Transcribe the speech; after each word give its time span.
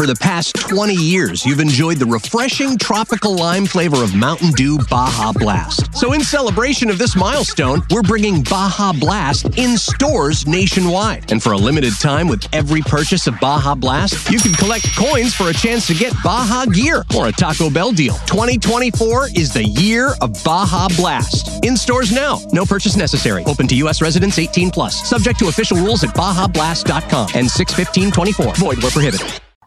For 0.00 0.06
the 0.06 0.14
past 0.14 0.56
20 0.56 0.94
years, 0.94 1.44
you've 1.44 1.60
enjoyed 1.60 1.98
the 1.98 2.06
refreshing 2.06 2.78
tropical 2.78 3.36
lime 3.36 3.66
flavor 3.66 4.02
of 4.02 4.14
Mountain 4.14 4.52
Dew 4.52 4.78
Baja 4.88 5.30
Blast. 5.30 5.94
So, 5.94 6.14
in 6.14 6.22
celebration 6.22 6.88
of 6.88 6.96
this 6.96 7.14
milestone, 7.14 7.82
we're 7.90 8.00
bringing 8.00 8.42
Baja 8.42 8.94
Blast 8.94 9.58
in 9.58 9.76
stores 9.76 10.46
nationwide. 10.46 11.30
And 11.30 11.42
for 11.42 11.52
a 11.52 11.56
limited 11.58 11.92
time, 12.00 12.28
with 12.28 12.48
every 12.54 12.80
purchase 12.80 13.26
of 13.26 13.38
Baja 13.40 13.74
Blast, 13.74 14.30
you 14.30 14.38
can 14.38 14.54
collect 14.54 14.88
coins 14.96 15.34
for 15.34 15.50
a 15.50 15.52
chance 15.52 15.86
to 15.88 15.92
get 15.92 16.14
Baja 16.24 16.64
gear 16.64 17.04
or 17.14 17.26
a 17.28 17.32
Taco 17.32 17.68
Bell 17.68 17.92
deal. 17.92 18.14
2024 18.24 19.28
is 19.36 19.52
the 19.52 19.64
year 19.64 20.14
of 20.22 20.42
Baja 20.42 20.88
Blast. 20.96 21.62
In 21.62 21.76
stores 21.76 22.10
now. 22.10 22.38
No 22.52 22.64
purchase 22.64 22.96
necessary. 22.96 23.44
Open 23.44 23.68
to 23.68 23.76
U.S. 23.76 24.00
residents 24.00 24.38
18 24.38 24.70
plus. 24.70 25.06
Subject 25.06 25.38
to 25.40 25.48
official 25.48 25.76
rules 25.76 26.02
at 26.04 26.14
BajaBlast.com 26.14 27.32
and 27.34 27.50
61524. 27.50 28.54
Void 28.54 28.82
where 28.82 28.90
prohibited. 28.90 29.40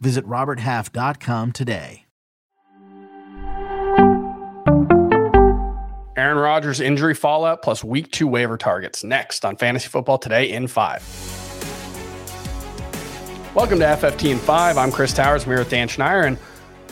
Visit 0.00 0.26
RobertHalf.com 0.26 1.52
today. 1.52 2.04
Aaron 6.16 6.38
Rodgers 6.38 6.80
injury 6.80 7.14
fallout 7.14 7.62
plus 7.62 7.84
week 7.84 8.10
two 8.10 8.26
waiver 8.26 8.56
targets 8.56 9.04
next 9.04 9.44
on 9.44 9.56
Fantasy 9.56 9.88
Football 9.88 10.18
Today 10.18 10.50
in 10.50 10.66
five. 10.66 11.02
Welcome 13.54 13.78
to 13.78 13.84
FFT 13.84 14.30
in 14.30 14.38
five. 14.38 14.76
I'm 14.76 14.90
Chris 14.92 15.12
Towers. 15.12 15.44
I'm 15.44 15.50
here 15.50 15.58
with 15.60 15.70
Dan 15.70 15.88
Schneier, 15.88 16.26
and 16.26 16.36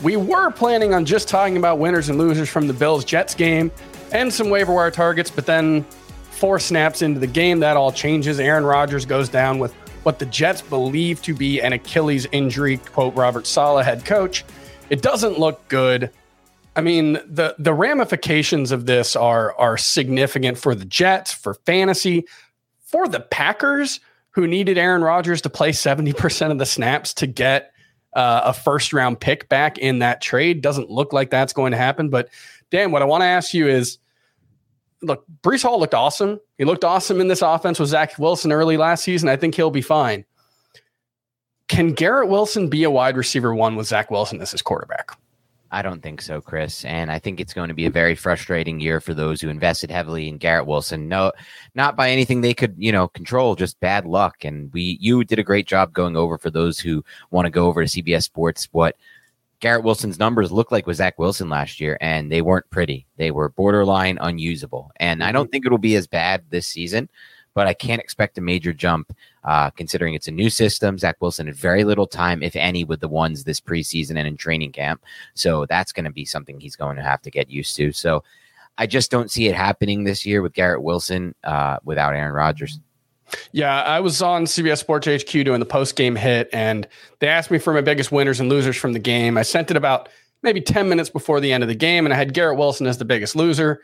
we 0.01 0.15
were 0.15 0.49
planning 0.51 0.93
on 0.93 1.05
just 1.05 1.27
talking 1.27 1.57
about 1.57 1.77
winners 1.77 2.09
and 2.09 2.17
losers 2.17 2.49
from 2.49 2.67
the 2.67 2.73
Bills 2.73 3.05
Jets 3.05 3.35
game 3.35 3.71
and 4.11 4.33
some 4.33 4.49
waiver 4.49 4.73
wire 4.73 4.91
targets, 4.91 5.29
but 5.29 5.45
then 5.45 5.83
four 6.31 6.59
snaps 6.59 7.01
into 7.01 7.19
the 7.19 7.27
game, 7.27 7.59
that 7.59 7.77
all 7.77 7.91
changes. 7.91 8.39
Aaron 8.39 8.63
Rodgers 8.63 9.05
goes 9.05 9.27
down 9.27 9.59
with 9.59 9.75
what 10.07 10.19
the 10.19 10.25
Jets 10.25 10.61
believe 10.61 11.21
to 11.23 11.33
be 11.33 11.59
an 11.59 11.73
Achilles 11.73 12.25
injury, 12.31 12.77
quote 12.77 13.13
Robert 13.13 13.45
Saleh, 13.45 13.83
head 13.83 14.05
coach. 14.05 14.45
It 14.89 15.01
doesn't 15.01 15.37
look 15.37 15.67
good. 15.67 16.11
I 16.77 16.81
mean, 16.81 17.19
the 17.25 17.55
the 17.59 17.73
ramifications 17.73 18.71
of 18.71 18.85
this 18.85 19.17
are 19.17 19.53
are 19.57 19.77
significant 19.77 20.57
for 20.59 20.75
the 20.75 20.85
Jets, 20.85 21.33
for 21.33 21.55
fantasy, 21.65 22.23
for 22.85 23.09
the 23.09 23.19
Packers, 23.19 23.99
who 24.29 24.47
needed 24.47 24.77
Aaron 24.77 25.01
Rodgers 25.01 25.41
to 25.41 25.49
play 25.49 25.71
70% 25.71 26.51
of 26.51 26.57
the 26.57 26.65
snaps 26.65 27.13
to 27.15 27.27
get 27.27 27.73
uh, 28.13 28.43
a 28.45 28.53
first 28.53 28.93
round 28.93 29.19
pick 29.19 29.49
back 29.49 29.77
in 29.77 29.99
that 29.99 30.21
trade. 30.21 30.61
Doesn't 30.61 30.89
look 30.89 31.11
like 31.11 31.31
that's 31.31 31.51
going 31.51 31.71
to 31.71 31.77
happen. 31.77 32.07
But 32.07 32.29
Dan, 32.71 32.91
what 32.91 33.01
I 33.01 33.05
want 33.05 33.23
to 33.23 33.25
ask 33.25 33.53
you 33.53 33.67
is 33.67 33.97
look, 35.01 35.25
Breece 35.41 35.63
Hall 35.63 35.79
looked 35.79 35.93
awesome. 35.93 36.39
He 36.57 36.65
looked 36.65 36.83
awesome 36.83 37.21
in 37.21 37.27
this 37.27 37.41
offense 37.41 37.79
with 37.79 37.89
Zach 37.89 38.17
Wilson 38.17 38.51
early 38.51 38.77
last 38.77 39.03
season. 39.03 39.29
I 39.29 39.35
think 39.35 39.55
he'll 39.55 39.71
be 39.71 39.81
fine. 39.81 40.25
Can 41.67 41.93
Garrett 41.93 42.29
Wilson 42.29 42.69
be 42.69 42.83
a 42.83 42.91
wide 42.91 43.17
receiver 43.17 43.53
one 43.53 43.75
with 43.75 43.87
Zach 43.87 44.09
Wilson 44.09 44.41
as 44.41 44.51
his 44.51 44.61
quarterback? 44.61 45.17
I 45.69 45.81
don't 45.81 46.01
think 46.01 46.21
so, 46.21 46.39
Chris. 46.39 46.85
And 46.85 47.11
I 47.11 47.19
think 47.19 47.39
it's 47.39 47.53
going 47.53 47.67
to 47.67 47.73
be 47.73 47.85
a 47.85 47.91
very 47.91 48.15
frustrating 48.15 48.79
year 48.79 49.01
for 49.01 49.13
those 49.13 49.41
who 49.41 49.49
invested 49.49 49.91
heavily 49.91 50.29
in 50.29 50.37
Garrett 50.37 50.65
Wilson. 50.65 51.09
No, 51.09 51.33
not 51.75 51.97
by 51.97 52.09
anything 52.09 52.39
they 52.39 52.53
could, 52.53 52.73
you 52.77 52.91
know, 52.91 53.09
control, 53.09 53.55
just 53.55 53.79
bad 53.81 54.05
luck. 54.05 54.45
And 54.45 54.71
we, 54.71 54.97
you 55.01 55.25
did 55.25 55.39
a 55.39 55.43
great 55.43 55.67
job 55.67 55.91
going 55.91 56.15
over 56.15 56.37
for 56.37 56.49
those 56.49 56.79
who 56.79 57.03
want 57.31 57.47
to 57.47 57.49
go 57.49 57.67
over 57.67 57.83
to 57.85 58.01
CBS 58.01 58.23
Sports 58.23 58.69
what 58.71 58.95
Garrett 59.59 59.83
Wilson's 59.83 60.19
numbers 60.19 60.51
looked 60.51 60.71
like 60.71 60.85
with 60.85 60.97
Zach 60.97 61.17
Wilson 61.17 61.49
last 61.49 61.79
year, 61.79 61.97
and 61.99 62.31
they 62.31 62.41
weren't 62.41 62.69
pretty. 62.69 63.07
They 63.17 63.31
were 63.31 63.49
borderline 63.49 64.17
unusable. 64.21 64.91
And 64.97 65.23
I 65.23 65.31
don't 65.31 65.45
mm-hmm. 65.45 65.51
think 65.51 65.65
it'll 65.65 65.77
be 65.77 65.95
as 65.95 66.05
bad 66.05 66.43
this 66.49 66.67
season, 66.67 67.09
but 67.55 67.65
I 67.65 67.73
can't 67.73 68.01
expect 68.01 68.37
a 68.37 68.41
major 68.41 68.71
jump 68.71 69.11
uh, 69.43 69.71
considering 69.71 70.13
it's 70.13 70.27
a 70.27 70.31
new 70.31 70.51
system. 70.51 70.99
Zach 70.99 71.17
Wilson 71.19 71.47
had 71.47 71.55
very 71.55 71.83
little 71.83 72.05
time, 72.05 72.43
if 72.43 72.55
any, 72.55 72.83
with 72.83 72.99
the 72.99 73.07
ones 73.07 73.43
this 73.43 73.59
preseason 73.59 74.17
and 74.17 74.27
in 74.27 74.37
training 74.37 74.73
camp. 74.73 75.03
So 75.33 75.65
that's 75.65 75.91
going 75.91 76.05
to 76.05 76.11
be 76.11 76.25
something 76.25 76.59
he's 76.59 76.75
going 76.75 76.97
to 76.97 77.03
have 77.03 77.21
to 77.23 77.31
get 77.31 77.49
used 77.49 77.75
to. 77.77 77.91
So 77.91 78.23
I 78.77 78.85
just 78.85 79.09
don't 79.09 79.31
see 79.31 79.47
it 79.47 79.55
happening 79.55 80.03
this 80.03 80.23
year 80.23 80.43
with 80.43 80.53
Garrett 80.53 80.83
Wilson 80.83 81.33
uh, 81.43 81.77
without 81.83 82.13
Aaron 82.13 82.33
Rodgers. 82.33 82.79
Yeah, 83.51 83.81
I 83.81 83.99
was 83.99 84.21
on 84.21 84.45
CBS 84.45 84.77
Sports 84.77 85.07
HQ 85.07 85.31
doing 85.31 85.59
the 85.59 85.65
post 85.65 85.95
game 85.95 86.15
hit, 86.15 86.49
and 86.53 86.87
they 87.19 87.27
asked 87.27 87.51
me 87.51 87.57
for 87.57 87.73
my 87.73 87.81
biggest 87.81 88.11
winners 88.11 88.39
and 88.39 88.49
losers 88.49 88.77
from 88.77 88.93
the 88.93 88.99
game. 88.99 89.37
I 89.37 89.41
sent 89.41 89.69
it 89.69 89.77
about 89.77 90.09
maybe 90.43 90.61
10 90.61 90.87
minutes 90.87 91.09
before 91.09 91.39
the 91.39 91.51
end 91.51 91.63
of 91.63 91.67
the 91.67 91.75
game, 91.75 92.05
and 92.05 92.13
I 92.13 92.17
had 92.17 92.33
Garrett 92.33 92.57
Wilson 92.57 92.87
as 92.87 92.97
the 92.97 93.05
biggest 93.05 93.35
loser 93.35 93.81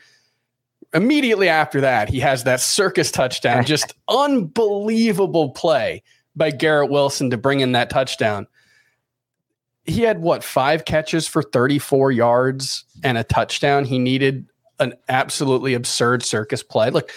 immediately 0.93 1.49
after 1.49 1.81
that, 1.81 2.09
he 2.09 2.19
has 2.19 2.43
that 2.43 2.59
circus 2.59 3.11
touchdown. 3.11 3.65
Just 3.65 3.93
unbelievable 4.07 5.49
play 5.49 6.03
by 6.35 6.51
Garrett 6.51 6.89
Wilson 6.89 7.29
to 7.31 7.37
bring 7.37 7.59
in 7.59 7.73
that 7.73 7.89
touchdown. 7.89 8.47
He 9.85 10.01
had 10.01 10.21
what, 10.21 10.43
five 10.43 10.85
catches 10.85 11.27
for 11.27 11.43
34 11.43 12.11
yards 12.11 12.85
and 13.03 13.17
a 13.17 13.23
touchdown. 13.23 13.83
He 13.83 13.99
needed 13.99 14.47
an 14.83 14.93
absolutely 15.09 15.73
absurd 15.73 16.21
circus 16.21 16.61
play. 16.61 16.91
Look, 16.91 17.09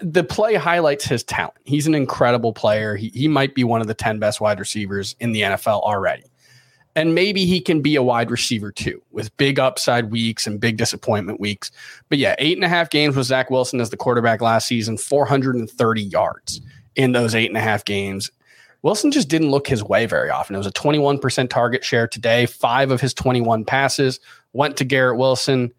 the 0.00 0.22
play 0.22 0.54
highlights 0.54 1.04
his 1.04 1.24
talent. 1.24 1.56
He's 1.64 1.86
an 1.88 1.94
incredible 1.94 2.52
player. 2.52 2.94
He, 2.94 3.08
he 3.08 3.26
might 3.26 3.54
be 3.54 3.64
one 3.64 3.80
of 3.80 3.88
the 3.88 3.94
10 3.94 4.20
best 4.20 4.40
wide 4.40 4.60
receivers 4.60 5.16
in 5.18 5.32
the 5.32 5.42
NFL 5.42 5.82
already. 5.82 6.24
And 6.94 7.14
maybe 7.14 7.44
he 7.44 7.60
can 7.60 7.82
be 7.82 7.96
a 7.96 8.02
wide 8.02 8.30
receiver 8.30 8.72
too, 8.72 9.02
with 9.10 9.36
big 9.36 9.58
upside 9.58 10.10
weeks 10.10 10.46
and 10.46 10.58
big 10.58 10.78
disappointment 10.78 11.40
weeks. 11.40 11.70
But 12.08 12.18
yeah, 12.18 12.34
eight 12.38 12.56
and 12.56 12.64
a 12.64 12.68
half 12.68 12.88
games 12.88 13.16
with 13.16 13.26
Zach 13.26 13.50
Wilson 13.50 13.80
as 13.80 13.90
the 13.90 13.98
quarterback 13.98 14.40
last 14.40 14.66
season, 14.66 14.96
430 14.96 16.02
yards 16.02 16.60
in 16.94 17.12
those 17.12 17.34
eight 17.34 17.48
and 17.48 17.56
a 17.58 17.60
half 17.60 17.84
games. 17.84 18.30
Wilson 18.82 19.10
just 19.10 19.28
didn't 19.28 19.50
look 19.50 19.66
his 19.66 19.82
way 19.82 20.06
very 20.06 20.30
often. 20.30 20.54
It 20.54 20.58
was 20.58 20.66
a 20.66 20.72
21% 20.72 21.50
target 21.50 21.84
share 21.84 22.06
today. 22.06 22.46
Five 22.46 22.90
of 22.90 23.00
his 23.00 23.12
21 23.12 23.64
passes 23.64 24.20
went 24.52 24.76
to 24.76 24.84
Garrett 24.84 25.18
Wilson. 25.18 25.72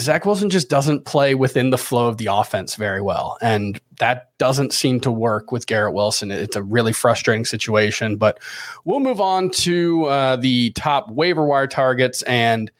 Zach 0.00 0.26
Wilson 0.26 0.50
just 0.50 0.68
doesn't 0.68 1.04
play 1.04 1.34
within 1.34 1.70
the 1.70 1.78
flow 1.78 2.08
of 2.08 2.18
the 2.18 2.26
offense 2.26 2.74
very 2.74 3.00
well. 3.00 3.38
And 3.40 3.80
that 3.98 4.30
doesn't 4.38 4.72
seem 4.72 5.00
to 5.00 5.10
work 5.10 5.52
with 5.52 5.66
Garrett 5.66 5.94
Wilson. 5.94 6.30
It's 6.30 6.56
a 6.56 6.62
really 6.62 6.92
frustrating 6.92 7.44
situation. 7.44 8.16
But 8.16 8.40
we'll 8.84 9.00
move 9.00 9.20
on 9.20 9.50
to 9.50 10.04
uh, 10.04 10.36
the 10.36 10.70
top 10.72 11.10
waiver 11.10 11.46
wire 11.46 11.66
targets. 11.66 12.22
And 12.22 12.70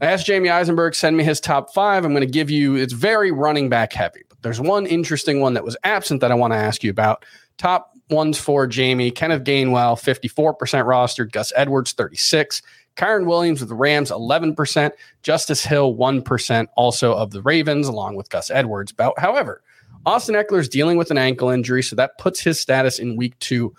I 0.00 0.06
asked 0.06 0.26
Jamey 0.26 0.50
Eisenberg, 0.50 0.94
send 0.94 1.16
me 1.16 1.24
his 1.24 1.40
top 1.40 1.72
five. 1.72 2.04
I'm 2.04 2.12
going 2.12 2.26
to 2.26 2.30
give 2.30 2.50
you, 2.50 2.74
it's 2.76 2.92
very 2.92 3.30
running 3.30 3.68
back 3.68 3.92
heavy. 3.92 4.22
But 4.28 4.42
there's 4.42 4.60
one 4.60 4.86
interesting 4.86 5.40
one 5.40 5.54
that 5.54 5.64
was 5.64 5.76
absent 5.84 6.20
that 6.20 6.32
I 6.32 6.34
want 6.34 6.52
to 6.52 6.58
ask 6.58 6.82
you 6.82 6.90
about. 6.90 7.24
Top 7.56 7.92
ones 8.10 8.38
for 8.38 8.66
Jamey 8.66 9.14
Kenneth 9.14 9.44
Gainwell, 9.44 9.96
54% 9.96 10.56
rostered, 10.84 11.32
Gus 11.32 11.52
Edwards, 11.56 11.92
36. 11.92 12.62
Kyren 12.96 13.26
Williams 13.26 13.60
with 13.60 13.68
the 13.68 13.74
Rams, 13.74 14.10
11%. 14.10 14.92
Justice 15.22 15.64
Hill, 15.64 15.94
1%, 15.94 16.66
also 16.76 17.14
of 17.14 17.30
the 17.30 17.42
Ravens, 17.42 17.88
along 17.88 18.16
with 18.16 18.30
Gus 18.30 18.50
Edwards. 18.50 18.92
But, 18.92 19.18
however, 19.18 19.62
Austin 20.06 20.34
Ekeler 20.34 20.60
is 20.60 20.68
dealing 20.68 20.98
with 20.98 21.10
an 21.10 21.18
ankle 21.18 21.48
injury, 21.48 21.82
so 21.82 21.96
that 21.96 22.18
puts 22.18 22.40
his 22.40 22.60
status 22.60 22.98
in 22.98 23.16
week 23.16 23.38
two 23.38 23.74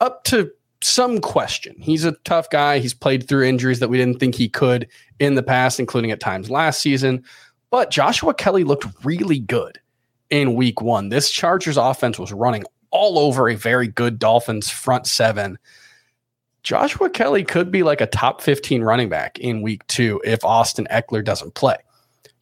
up 0.00 0.24
to 0.24 0.50
some 0.80 1.20
question. 1.20 1.74
He's 1.80 2.04
a 2.04 2.12
tough 2.24 2.50
guy. 2.50 2.78
He's 2.78 2.94
played 2.94 3.28
through 3.28 3.44
injuries 3.44 3.80
that 3.80 3.88
we 3.88 3.98
didn't 3.98 4.18
think 4.18 4.34
he 4.34 4.48
could 4.48 4.88
in 5.18 5.34
the 5.34 5.42
past, 5.42 5.80
including 5.80 6.10
at 6.10 6.20
times 6.20 6.50
last 6.50 6.80
season. 6.80 7.24
But 7.70 7.90
Joshua 7.90 8.34
Kelley 8.34 8.64
looked 8.64 8.86
really 9.04 9.40
good 9.40 9.78
in 10.30 10.54
week 10.54 10.80
one. 10.80 11.08
This 11.08 11.30
Chargers 11.30 11.76
offense 11.76 12.18
was 12.18 12.32
running 12.32 12.64
all 12.90 13.18
over 13.18 13.48
a 13.48 13.54
very 13.54 13.88
good 13.88 14.18
Dolphins 14.18 14.70
front 14.70 15.06
seven. 15.06 15.58
Joshua 16.62 17.08
Kelley 17.08 17.44
could 17.44 17.70
be 17.70 17.82
like 17.82 18.00
a 18.00 18.06
top 18.06 18.40
15 18.40 18.82
running 18.82 19.08
back 19.08 19.38
in 19.38 19.62
week 19.62 19.86
two 19.86 20.20
if 20.24 20.44
Austin 20.44 20.86
Ekeler 20.90 21.24
doesn't 21.24 21.54
play. 21.54 21.76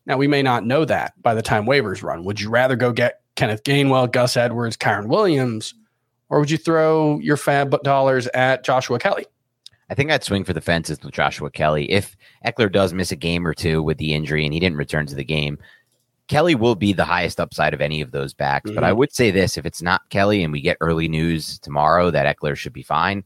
Now, 0.06 0.16
we 0.16 0.28
may 0.28 0.42
not 0.42 0.64
know 0.64 0.84
that 0.84 1.20
by 1.22 1.34
the 1.34 1.42
time 1.42 1.66
waivers 1.66 2.02
run. 2.02 2.24
Would 2.24 2.40
you 2.40 2.48
rather 2.48 2.76
go 2.76 2.92
get 2.92 3.20
Kenneth 3.34 3.64
Gainwell, 3.64 4.10
Gus 4.10 4.36
Edwards, 4.36 4.76
Kyren 4.76 5.08
Williams, 5.08 5.74
or 6.28 6.40
would 6.40 6.50
you 6.50 6.58
throw 6.58 7.18
your 7.20 7.36
FAAB 7.36 7.82
dollars 7.82 8.26
at 8.28 8.64
Joshua 8.64 8.98
Kelley? 8.98 9.26
I 9.88 9.94
think 9.94 10.10
I'd 10.10 10.24
swing 10.24 10.44
for 10.44 10.52
the 10.52 10.60
fences 10.60 10.98
with 11.02 11.14
Joshua 11.14 11.50
Kelley. 11.50 11.90
If 11.90 12.16
Ekeler 12.44 12.70
does 12.70 12.92
miss 12.92 13.12
a 13.12 13.16
game 13.16 13.46
or 13.46 13.54
two 13.54 13.82
with 13.82 13.98
the 13.98 14.14
injury 14.14 14.44
and 14.44 14.52
he 14.52 14.58
didn't 14.58 14.78
return 14.78 15.06
to 15.06 15.14
the 15.14 15.24
game, 15.24 15.58
Kelley 16.28 16.56
will 16.56 16.74
be 16.74 16.92
the 16.92 17.04
highest 17.04 17.38
upside 17.38 17.72
of 17.72 17.80
any 17.80 18.00
of 18.00 18.10
those 18.10 18.34
backs. 18.34 18.68
Mm-hmm. 18.68 18.74
But 18.74 18.84
I 18.84 18.90
mm-hmm. 18.90 18.98
would 18.98 19.12
say 19.12 19.30
this 19.30 19.56
if 19.56 19.64
it's 19.64 19.82
not 19.82 20.08
Kelly 20.10 20.42
and 20.42 20.52
we 20.52 20.60
get 20.60 20.76
early 20.80 21.08
news 21.08 21.58
tomorrow 21.60 22.10
that 22.10 22.36
Ekeler 22.36 22.56
should 22.56 22.72
be 22.72 22.82
fine, 22.82 23.24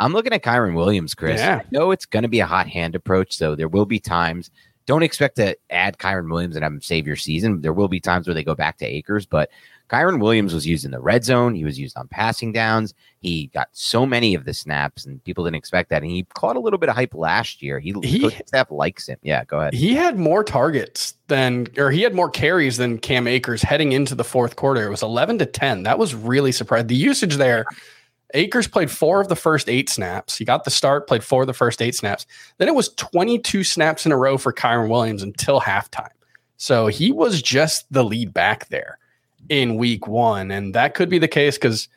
I'm 0.00 0.12
looking 0.12 0.32
at 0.32 0.42
Kyren 0.42 0.74
Williams, 0.74 1.14
Chris. 1.14 1.40
Yeah. 1.40 1.62
I 1.62 1.66
know 1.70 1.90
it's 1.90 2.06
going 2.06 2.22
to 2.22 2.28
be 2.28 2.40
a 2.40 2.46
hot 2.46 2.68
hand 2.68 2.94
approach, 2.94 3.36
so 3.36 3.54
there 3.54 3.68
will 3.68 3.86
be 3.86 3.98
times. 3.98 4.50
Don't 4.86 5.02
expect 5.02 5.36
to 5.36 5.56
add 5.70 5.98
Kyren 5.98 6.30
Williams 6.30 6.56
and 6.56 6.62
have 6.62 6.72
him 6.72 6.80
save 6.80 7.06
your 7.06 7.16
season. 7.16 7.60
There 7.60 7.72
will 7.74 7.88
be 7.88 8.00
times 8.00 8.26
where 8.26 8.32
they 8.34 8.44
go 8.44 8.54
back 8.54 8.78
to 8.78 8.86
Akers, 8.86 9.26
but 9.26 9.50
Kyren 9.90 10.20
Williams 10.20 10.54
was 10.54 10.66
used 10.66 10.84
in 10.84 10.90
the 10.92 11.00
red 11.00 11.24
zone. 11.24 11.54
He 11.54 11.64
was 11.64 11.78
used 11.78 11.96
on 11.96 12.08
passing 12.08 12.52
downs. 12.52 12.94
He 13.20 13.48
got 13.48 13.68
so 13.72 14.06
many 14.06 14.34
of 14.34 14.44
the 14.44 14.54
snaps, 14.54 15.04
and 15.04 15.22
people 15.24 15.44
didn't 15.44 15.56
expect 15.56 15.90
that. 15.90 16.02
And 16.02 16.10
he 16.10 16.24
caught 16.34 16.56
a 16.56 16.60
little 16.60 16.78
bit 16.78 16.88
of 16.88 16.94
hype 16.94 17.14
last 17.14 17.60
year. 17.62 17.78
He, 17.80 17.94
He- 18.02 18.30
staff 18.46 18.70
likes 18.70 19.08
him. 19.08 19.18
Yeah, 19.22 19.44
go 19.44 19.60
ahead. 19.60 19.74
He 19.74 19.94
had 19.94 20.18
more 20.18 20.44
targets 20.44 21.14
than, 21.26 21.66
or 21.76 21.90
he 21.90 22.02
had 22.02 22.14
more 22.14 22.30
carries 22.30 22.76
than 22.76 22.98
Cam 22.98 23.26
Akers 23.26 23.62
heading 23.62 23.92
into 23.92 24.14
the 24.14 24.24
fourth 24.24 24.56
quarter. 24.56 24.86
It 24.86 24.90
was 24.90 25.02
11 25.02 25.38
to 25.38 25.46
10. 25.46 25.82
That 25.82 25.98
was 25.98 26.14
really 26.14 26.52
surprising. 26.52 26.86
The 26.86 26.94
usage 26.94 27.36
there, 27.36 27.64
Akers 28.34 28.68
played 28.68 28.90
four 28.90 29.20
of 29.20 29.28
the 29.28 29.36
first 29.36 29.68
eight 29.68 29.88
snaps. 29.88 30.36
He 30.36 30.44
got 30.44 30.64
the 30.64 30.70
start, 30.70 31.06
played 31.06 31.24
four 31.24 31.42
of 31.42 31.46
the 31.46 31.54
first 31.54 31.80
eight 31.80 31.94
snaps. 31.94 32.26
Then 32.58 32.68
it 32.68 32.74
was 32.74 32.90
22 32.90 33.64
snaps 33.64 34.04
in 34.04 34.12
a 34.12 34.16
row 34.16 34.36
for 34.36 34.52
Kyren 34.52 34.90
Williams 34.90 35.22
until 35.22 35.60
halftime. 35.60 36.10
So 36.58 36.88
he 36.88 37.10
was 37.10 37.40
just 37.40 37.90
the 37.92 38.04
lead 38.04 38.34
back 38.34 38.68
there 38.68 38.98
in 39.48 39.76
week 39.76 40.06
one. 40.06 40.50
And 40.50 40.74
that 40.74 40.94
could 40.94 41.08
be 41.08 41.18
the 41.18 41.28
case 41.28 41.56
because 41.56 41.88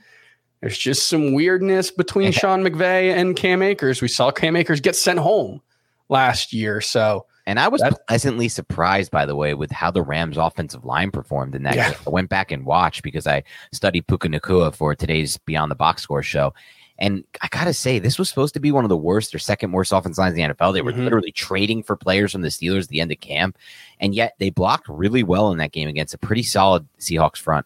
there's 0.62 0.78
just 0.78 1.10
some 1.10 1.34
weirdness 1.34 1.92
between 1.92 2.32
Sean 2.32 2.64
McVay 2.64 3.14
and 3.14 3.36
Cam 3.36 3.62
Akers. 3.62 4.02
We 4.02 4.08
saw 4.08 4.32
Cam 4.32 4.56
Akers 4.56 4.80
get 4.80 4.96
sent 4.96 5.20
home 5.20 5.62
last 6.08 6.54
year. 6.54 6.80
So 6.80 7.26
And 7.48 7.60
I 7.60 7.68
was 7.68 7.84
pleasantly 8.08 8.48
surprised, 8.50 9.12
by 9.12 9.26
the 9.26 9.36
way, 9.36 9.54
with 9.54 9.72
how 9.72 9.90
the 9.92 10.02
Rams' 10.04 10.38
offensive 10.38 10.86
line 10.86 11.12
performed 11.12 11.56
in 11.56 11.64
that 11.64 11.76
Yeah. 11.76 11.90
game. 11.92 12.00
I 12.06 12.10
went 12.10 12.30
back 12.30 12.52
and 12.52 12.66
watched 12.66 13.02
because 13.04 13.26
I 13.28 13.44
studied 13.72 14.08
Puka 14.08 14.28
Nacua 14.30 14.74
for 14.76 14.94
today's 14.96 15.38
Beyond 15.38 15.72
the 15.72 15.76
Box 15.76 16.04
Score 16.04 16.22
show. 16.24 16.54
And 17.00 17.24
I 17.42 17.48
gotta 17.50 17.74
say, 17.74 17.98
this 17.98 18.20
was 18.20 18.30
supposed 18.30 18.54
to 18.54 18.60
be 18.60 18.72
one 18.72 18.86
of 18.86 18.90
the 18.90 18.98
worst 18.98 19.34
or 19.34 19.40
second 19.40 19.72
worst 19.72 19.92
offensive 19.92 20.22
lines 20.22 20.34
in 20.34 20.38
the 20.38 20.44
NFL. 20.54 20.72
They 20.72 20.84
were 20.84 20.94
Mhm. 20.94 21.04
literally 21.04 21.32
trading 21.32 21.82
for 21.82 21.96
players 21.96 22.32
from 22.32 22.42
the 22.42 22.50
Steelers 22.50 22.84
at 22.84 22.90
the 22.90 23.02
end 23.02 23.12
of 23.12 23.20
camp, 23.22 23.58
and 24.00 24.14
yet 24.14 24.36
they 24.38 24.52
blocked 24.52 24.88
really 24.88 25.24
well 25.24 25.52
in 25.52 25.58
that 25.58 25.72
game 25.72 25.90
against 25.90 26.14
a 26.14 26.20
pretty 26.20 26.44
solid 26.44 26.86
Seahawks 27.00 27.38
front. 27.38 27.66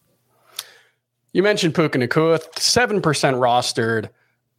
You 1.34 1.42
mentioned 1.42 1.74
Puka 1.74 1.98
Nacua, 1.98 2.40
7% 2.58 3.36
rostered. 3.36 4.08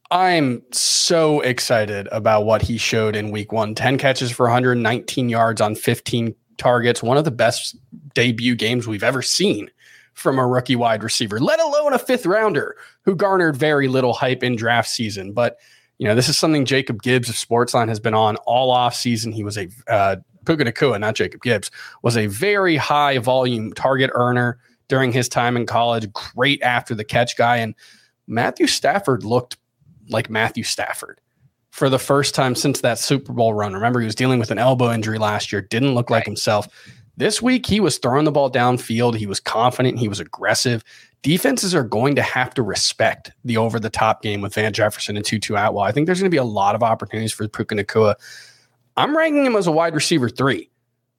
I'm 0.10 0.62
so 0.72 1.42
excited 1.42 2.08
about 2.12 2.46
what 2.46 2.62
he 2.62 2.78
showed 2.78 3.16
in 3.16 3.32
week 3.32 3.52
one 3.52 3.76
10 3.76 3.98
catches 3.98 4.32
for 4.32 4.46
119 4.46 5.30
yards 5.30 5.60
on 5.60 5.76
15 5.76 6.34
targets. 6.58 7.04
One 7.04 7.18
of 7.18 7.26
the 7.26 7.32
best 7.32 7.76
debut 8.14 8.56
games 8.56 8.88
we've 8.88 9.04
ever 9.04 9.22
seen 9.22 9.70
from 10.14 10.40
a 10.40 10.48
rookie 10.48 10.76
wide 10.76 11.04
receiver, 11.04 11.40
let 11.40 11.60
alone 11.60 11.94
a 11.94 12.00
fifth 12.00 12.26
rounder 12.26 12.76
who 13.04 13.16
garnered 13.16 13.56
very 13.56 13.88
little 13.88 14.14
hype 14.14 14.44
in 14.44 14.56
draft 14.56 14.90
season. 14.90 15.32
But, 15.34 15.58
you 16.00 16.08
know, 16.08 16.16
this 16.16 16.30
is 16.30 16.38
something 16.38 16.66
Jacob 16.66 17.04
Gibbs 17.04 17.30
of 17.30 17.36
Sportsline 17.36 17.90
has 17.90 18.00
been 18.00 18.16
on 18.16 18.38
all 18.38 18.72
off 18.72 18.96
season. 18.96 19.32
He 19.32 19.44
was 19.44 19.58
a, 19.58 19.68
uh, 19.88 20.16
Puka 20.46 20.64
Nacua, 20.64 21.00
not 21.00 21.16
Jacob 21.16 21.42
Gibbs, 21.42 21.70
was 22.02 22.18
a 22.18 22.28
very 22.28 22.78
high 22.78 23.18
volume 23.20 23.74
target 23.74 24.10
earner 24.14 24.58
during 24.88 25.12
his 25.12 25.28
time 25.28 25.58
in 25.58 25.66
college. 25.66 26.12
Great 26.14 26.62
after 26.64 26.96
the 26.96 27.04
catch 27.04 27.38
guy. 27.38 27.58
And 27.58 27.76
Matthew 28.26 28.68
Stafford 28.68 29.24
looked 29.24 29.58
like 30.10 30.30
Matthew 30.30 30.64
Stafford 30.64 31.20
for 31.72 31.90
the 31.90 32.00
first 32.00 32.34
time 32.34 32.56
since 32.56 32.82
that 32.82 32.98
Super 32.98 33.34
Bowl 33.34 33.54
run. 33.54 33.74
Remember, 33.74 34.00
he 34.00 34.06
was 34.06 34.16
dealing 34.16 34.40
with 34.40 34.52
an 34.52 34.58
elbow 34.58 34.92
injury 34.92 35.18
last 35.20 35.52
year, 35.52 35.62
didn't 35.62 35.94
look 35.94 36.10
like 36.10 36.26
himself. 36.26 36.68
This 37.18 37.42
week, 37.42 37.66
he 37.66 37.80
was 37.80 37.98
throwing 37.98 38.26
the 38.26 38.32
ball 38.32 38.52
downfield. 38.52 39.16
He 39.16 39.26
was 39.26 39.40
confident. 39.40 39.98
He 39.98 40.08
was 40.08 40.20
aggressive. 40.20 40.84
Defenses 41.24 41.74
are 41.74 41.84
going 41.84 42.16
to 42.16 42.22
have 42.22 42.54
to 42.54 42.62
respect 42.62 43.32
the 43.44 43.58
over 43.58 43.80
the 43.80 43.90
top 43.90 44.22
game 44.22 44.42
with 44.42 44.54
Van 44.54 44.72
Jefferson 44.72 45.18
and 45.18 45.26
Tutu 45.26 45.56
Atwell. 45.56 45.84
I 45.84 45.92
think 45.92 46.06
there's 46.06 46.20
going 46.20 46.30
to 46.30 46.36
be 46.36 46.38
a 46.38 46.44
lot 46.44 46.76
of 46.76 46.84
opportunities 46.84 47.34
for 47.34 47.48
Puka 47.48 47.76
Nacua. 47.76 48.16
I'm 48.96 49.18
ranking 49.18 49.46
him 49.46 49.56
as 49.56 49.68
a 49.68 49.72
wide 49.72 49.96
receiver 49.96 50.30
three 50.30 50.70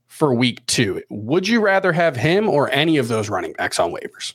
for 0.06 0.32
week 0.32 0.64
two. 0.66 1.02
Would 1.10 1.46
you 1.46 1.60
rather 1.60 1.92
have 1.92 2.16
him 2.16 2.48
or 2.48 2.70
any 2.70 2.96
of 2.96 3.08
those 3.08 3.28
running 3.28 3.52
backs 3.52 3.78
on 3.78 3.92
waivers? 3.92 4.34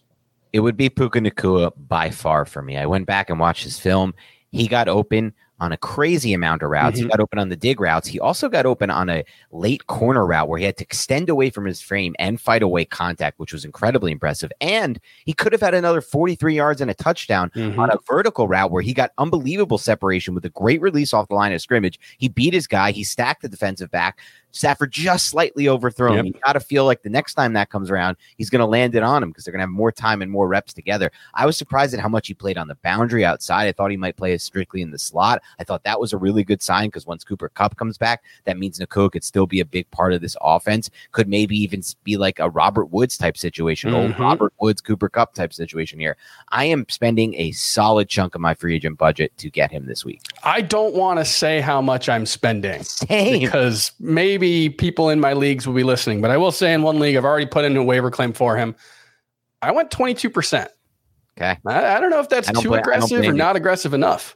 It 0.52 0.60
would 0.60 0.78
be 0.78 0.90
Puka 0.90 1.20
Nacua 1.20 1.72
by 1.88 2.10
far 2.10 2.46
for 2.46 2.62
me. 2.62 2.78
I 2.78 2.86
went 2.86 3.08
back 3.08 3.30
and 3.30 3.40
watched 3.40 3.64
his 3.64 3.80
film. 3.80 4.14
He 4.54 4.68
got 4.68 4.88
open 4.88 5.34
on 5.60 5.72
a 5.72 5.78
crazy 5.78 6.34
amount 6.34 6.62
of 6.62 6.70
routes. 6.70 7.00
He 7.00 7.06
Mhm. 7.06 7.10
got 7.10 7.20
open 7.22 7.40
on 7.40 7.48
the 7.50 7.56
dig 7.56 7.80
routes. 7.80 8.08
He 8.08 8.20
also 8.20 8.50
got 8.50 8.66
open 8.66 8.90
on 8.90 9.10
a 9.10 9.24
late 9.52 9.88
corner 9.88 10.26
route 10.26 10.50
where 10.50 10.60
he 10.60 10.66
had 10.66 10.76
to 10.78 10.84
extend 10.84 11.30
away 11.30 11.50
from 11.50 11.66
his 11.66 11.80
frame 11.80 12.16
and 12.20 12.42
fight 12.42 12.62
away 12.64 12.84
contact, 12.84 13.40
which 13.40 13.54
was 13.54 13.64
incredibly 13.64 14.12
impressive. 14.12 14.52
And 14.60 15.00
he 15.26 15.32
could 15.32 15.54
have 15.54 15.62
had 15.62 15.74
another 15.74 16.02
43 16.02 16.56
yards 16.56 16.82
and 16.82 16.92
a 16.92 16.94
touchdown 16.94 17.50
on 17.56 17.90
a 17.92 17.98
vertical 18.08 18.48
route 18.48 18.72
where 18.72 18.82
he 18.82 18.94
got 18.94 19.12
unbelievable 19.18 19.78
separation 19.78 20.34
with 20.36 20.44
a 20.44 20.50
great 20.50 20.82
release 20.82 21.14
off 21.14 21.30
the 21.30 21.36
line 21.36 21.54
of 21.54 21.62
scrimmage. 21.62 21.98
He 22.18 22.28
beat 22.28 22.54
his 22.54 22.68
guy. 22.68 22.92
He 22.92 23.04
stacked 23.06 23.42
the 23.42 23.50
defensive 23.50 23.90
back. 23.90 24.20
Stafford 24.54 24.92
just 24.92 25.28
slightly 25.28 25.68
overthrown. 25.68 26.16
Yep. 26.16 26.26
You 26.26 26.34
got 26.46 26.54
to 26.54 26.60
feel 26.60 26.86
like 26.86 27.02
the 27.02 27.10
next 27.10 27.34
time 27.34 27.54
that 27.54 27.70
comes 27.70 27.90
around, 27.92 28.18
he's 28.38 28.50
going 28.50 28.60
to 28.62 28.66
land 28.66 28.96
it 28.96 29.04
on 29.04 29.22
him 29.22 29.30
because 29.30 29.44
they're 29.44 29.52
going 29.52 29.60
to 29.60 29.64
have 29.64 29.70
more 29.70 29.92
time 29.92 30.22
and 30.22 30.32
more 30.32 30.48
reps 30.48 30.74
together. 30.74 31.12
I 31.34 31.46
was 31.46 31.58
surprised 31.58 31.94
at 31.94 32.00
how 32.00 32.08
much 32.08 32.28
he 32.28 32.34
played 32.34 32.58
on 32.58 32.68
the 32.68 32.76
boundary 32.76 33.26
outside. 33.26 33.68
I 33.68 33.72
thought 33.72 33.92
he 33.92 33.98
might 33.98 34.16
play 34.16 34.38
strictly 34.38 34.82
in 34.82 34.92
the 34.92 35.00
slot. 35.00 35.42
I 35.60 35.64
thought 35.64 35.84
that 35.84 36.00
was 36.00 36.14
a 36.14 36.18
really 36.18 36.44
good 36.44 36.62
sign 36.62 36.88
because 36.88 37.08
once 37.08 37.24
Cooper 37.24 37.50
Kupp 37.50 37.78
comes 37.78 37.98
back, 37.98 38.24
that 38.46 38.58
means 38.58 38.80
Nacua 38.80 39.12
could 39.12 39.24
still 39.24 39.48
be 39.48 39.60
a 39.60 39.66
big 39.66 39.90
part 39.92 40.14
of 40.14 40.22
this 40.22 40.38
offense. 40.42 40.90
Could 41.12 41.28
maybe 41.28 41.58
even 41.58 41.82
be 42.04 42.18
like 42.18 42.40
a 42.40 42.50
Robert 42.50 42.86
Woods 42.92 43.18
type 43.18 43.38
situation, 43.38 43.94
old 43.94 44.12
Mhm. 44.12 44.20
Robert 44.20 44.54
Woods, 44.60 44.82
Cooper 44.82 45.10
Kupp 45.10 45.34
type 45.34 45.52
situation 45.52 46.00
here. 46.00 46.16
I 46.50 46.66
am 46.66 46.86
spending 46.90 47.34
a 47.36 47.52
solid 47.54 48.08
chunk 48.08 48.36
of 48.36 48.42
my 48.42 48.54
free 48.54 48.76
agent 48.76 49.00
budget 49.00 49.36
to 49.40 49.50
get 49.50 49.72
him 49.72 49.88
this 49.88 50.06
week. 50.06 50.22
I 50.44 50.62
don't 50.62 50.94
want 50.94 51.20
to 51.20 51.26
say 51.26 51.60
how 51.60 51.82
much 51.82 52.08
I'm 52.08 52.26
spending 52.28 52.84
Same. 52.84 53.40
because 53.40 53.92
maybe 54.00 54.43
people 54.70 55.10
in 55.10 55.20
my 55.20 55.34
leagues 55.34 55.68
will 55.68 55.74
be 55.74 55.84
listening, 55.84 56.22
but 56.22 56.32
I 56.32 56.38
will 56.38 56.52
say 56.52 56.74
in 56.74 56.82
one 56.82 57.00
league, 57.00 57.16
I've 57.16 57.26
already 57.26 57.46
put 57.46 57.66
in 57.66 57.76
a 57.78 57.84
waiver 57.84 58.12
claim 58.12 58.34
for 58.34 58.56
him. 58.58 58.76
I 59.62 59.72
went 59.72 59.90
22%. 59.92 60.68
Okay. 61.38 61.58
I, 61.66 61.96
I 61.96 62.00
don't 62.00 62.10
know 62.10 62.20
if 62.20 62.30
that's 62.30 62.48
too 62.60 62.70
blame- 62.70 62.82
aggressive 62.82 63.26
or 63.26 63.34
not 63.34 63.56
aggressive 63.56 63.94
enough. 63.94 64.36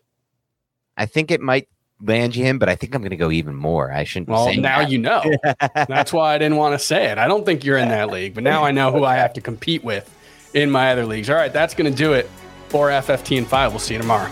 I 0.96 1.06
think 1.06 1.30
it 1.32 1.42
might 1.42 1.68
land 2.02 2.36
you 2.36 2.44
him, 2.44 2.60
but 2.60 2.70
I 2.70 2.76
think 2.76 2.96
I'm 2.96 3.02
going 3.02 3.12
to 3.12 3.18
go 3.18 3.32
even 3.32 3.56
more. 3.56 3.92
I 3.92 4.04
shouldn't 4.04 4.28
be 4.28 4.34
Well, 4.34 4.54
now 4.56 4.80
that. 4.80 4.90
you 4.90 4.98
know. 4.98 5.24
That's 5.88 6.12
why 6.14 6.34
I 6.34 6.38
didn't 6.38 6.58
want 6.58 6.74
to 6.74 6.80
say 6.80 7.06
it. 7.12 7.18
I 7.18 7.28
don't 7.28 7.46
think 7.46 7.64
you're 7.64 7.78
in 7.78 7.90
that 7.90 8.10
league, 8.10 8.34
but 8.34 8.44
now 8.44 8.64
I 8.64 8.72
know 8.72 8.92
who 8.92 9.04
I 9.04 9.16
have 9.16 9.34
to 9.34 9.42
compete 9.42 9.84
with 9.84 10.12
in 10.54 10.72
my 10.72 10.92
other 10.92 11.06
leagues. 11.06 11.30
All 11.30 11.36
right, 11.36 11.54
that's 11.54 11.74
going 11.74 11.92
to 11.92 11.96
do 11.98 12.14
it 12.14 12.30
for 12.70 12.90
FFT 12.90 13.38
and 13.38 13.48
5. 13.48 13.72
We'll 13.72 13.80
see 13.80 13.94
you 13.96 14.02
tomorrow. 14.02 14.32